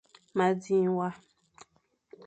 Ma 0.37 0.47
dzing 0.59 0.89
wa. 0.97 1.07